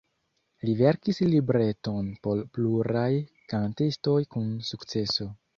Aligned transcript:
Li 0.67 0.71
verkis 0.79 1.19
libreton 1.33 2.09
por 2.27 2.43
pluraj 2.57 3.07
kantistoj 3.55 4.19
kun 4.35 4.53
sukceso. 4.73 5.33